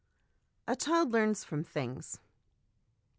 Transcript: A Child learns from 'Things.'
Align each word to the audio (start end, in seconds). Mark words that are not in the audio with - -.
A 0.67 0.75
Child 0.75 1.11
learns 1.11 1.43
from 1.43 1.63
'Things.' 1.63 2.17